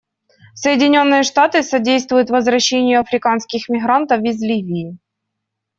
[0.55, 4.97] Соединенные Штаты содействуют возвращению африканских мигрантов из Ливии.